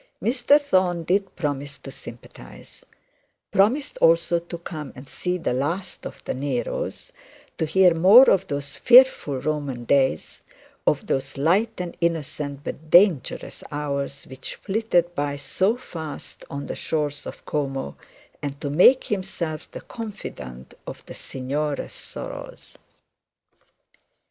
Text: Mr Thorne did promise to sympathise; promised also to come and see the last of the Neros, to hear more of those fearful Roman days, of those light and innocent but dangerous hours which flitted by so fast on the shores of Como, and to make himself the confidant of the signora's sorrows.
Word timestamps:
Mr 0.19 0.59
Thorne 0.59 1.03
did 1.03 1.35
promise 1.35 1.77
to 1.77 1.91
sympathise; 1.91 2.83
promised 3.51 3.97
also 3.99 4.39
to 4.39 4.57
come 4.57 4.91
and 4.95 5.05
see 5.07 5.37
the 5.37 5.53
last 5.53 6.07
of 6.07 6.23
the 6.25 6.33
Neros, 6.33 7.11
to 7.59 7.65
hear 7.65 7.93
more 7.93 8.27
of 8.31 8.47
those 8.47 8.71
fearful 8.71 9.39
Roman 9.39 9.83
days, 9.85 10.41
of 10.87 11.05
those 11.05 11.37
light 11.37 11.79
and 11.79 11.95
innocent 12.01 12.63
but 12.63 12.89
dangerous 12.89 13.63
hours 13.71 14.23
which 14.23 14.55
flitted 14.55 15.13
by 15.13 15.35
so 15.35 15.77
fast 15.77 16.45
on 16.49 16.65
the 16.65 16.75
shores 16.75 17.27
of 17.27 17.45
Como, 17.45 17.95
and 18.41 18.59
to 18.59 18.71
make 18.71 19.03
himself 19.03 19.69
the 19.69 19.81
confidant 19.81 20.73
of 20.87 21.05
the 21.05 21.13
signora's 21.13 21.93
sorrows. 21.93 22.75